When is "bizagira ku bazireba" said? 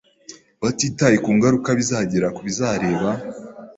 1.79-3.09